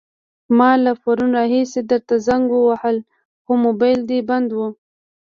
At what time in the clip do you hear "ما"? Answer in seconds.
0.57-0.71